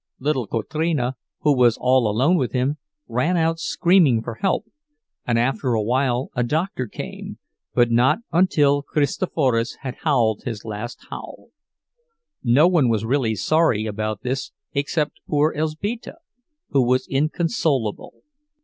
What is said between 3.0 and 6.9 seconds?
ran out screaming for help, and after a while a doctor